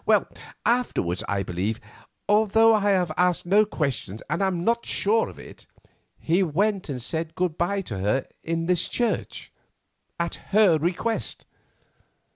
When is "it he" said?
5.37-6.41